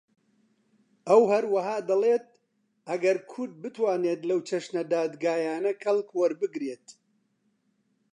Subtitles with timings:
[1.09, 2.25] ئەو هەروەها دەڵێت
[2.89, 6.85] ئەگەر کورد بتوانێت لەو چەشنە دادگایانە کەڵک وەربگرێت